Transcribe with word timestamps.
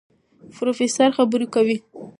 پروفېسر 0.55 1.09
خبرې 1.17 1.47
کوي. 1.53 1.77